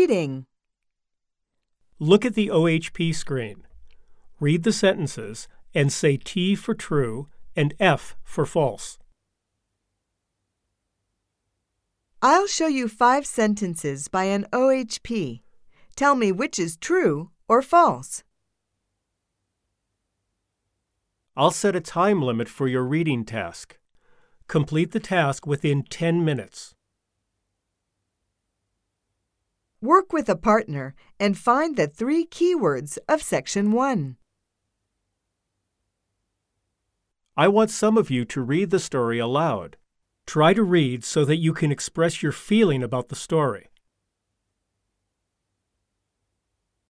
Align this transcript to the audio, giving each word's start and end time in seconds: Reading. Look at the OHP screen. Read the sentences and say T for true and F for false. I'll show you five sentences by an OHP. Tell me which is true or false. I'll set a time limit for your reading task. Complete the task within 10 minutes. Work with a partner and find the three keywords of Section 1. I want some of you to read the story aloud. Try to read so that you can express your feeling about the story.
Reading. 0.00 0.46
Look 1.98 2.24
at 2.24 2.34
the 2.34 2.48
OHP 2.48 3.14
screen. 3.14 3.64
Read 4.40 4.62
the 4.62 4.72
sentences 4.72 5.46
and 5.74 5.92
say 5.92 6.16
T 6.16 6.54
for 6.54 6.72
true 6.72 7.28
and 7.54 7.74
F 7.78 8.16
for 8.24 8.46
false. 8.46 8.98
I'll 12.22 12.46
show 12.46 12.66
you 12.66 12.88
five 12.88 13.26
sentences 13.26 14.08
by 14.08 14.24
an 14.24 14.46
OHP. 14.54 15.42
Tell 15.96 16.14
me 16.14 16.32
which 16.32 16.58
is 16.58 16.78
true 16.78 17.28
or 17.46 17.60
false. 17.60 18.24
I'll 21.36 21.50
set 21.50 21.76
a 21.76 21.80
time 21.82 22.22
limit 22.22 22.48
for 22.48 22.66
your 22.66 22.84
reading 22.84 23.26
task. 23.26 23.78
Complete 24.48 24.92
the 24.92 25.00
task 25.00 25.46
within 25.46 25.82
10 25.82 26.24
minutes. 26.24 26.74
Work 29.82 30.12
with 30.12 30.28
a 30.28 30.36
partner 30.36 30.94
and 31.18 31.38
find 31.38 31.74
the 31.74 31.86
three 31.86 32.26
keywords 32.26 32.98
of 33.08 33.22
Section 33.22 33.72
1. 33.72 34.16
I 37.34 37.48
want 37.48 37.70
some 37.70 37.96
of 37.96 38.10
you 38.10 38.26
to 38.26 38.42
read 38.42 38.68
the 38.68 38.78
story 38.78 39.18
aloud. 39.18 39.78
Try 40.26 40.52
to 40.52 40.62
read 40.62 41.02
so 41.02 41.24
that 41.24 41.38
you 41.38 41.54
can 41.54 41.72
express 41.72 42.22
your 42.22 42.32
feeling 42.32 42.82
about 42.82 43.08
the 43.08 43.16
story. 43.16 43.68